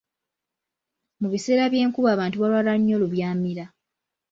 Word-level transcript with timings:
Mu 1.19 1.27
biseera 1.33 1.63
by’enkuba 1.71 2.09
abantu 2.15 2.35
balwala 2.41 2.73
nnyo 2.77 2.95
lubyamira. 3.01 3.65